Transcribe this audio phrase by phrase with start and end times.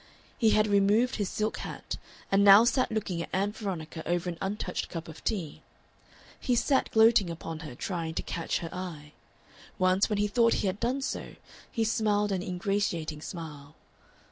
[0.39, 1.97] He had removed his silk hat,
[2.31, 5.61] and now sat looking at Ann Veronica over an untouched cup of tea;
[6.39, 9.11] he sat gloating upon her, trying to catch her eye.
[9.77, 11.35] Once, when he thought he had done so,
[11.71, 13.75] he smiled an ingratiating smile.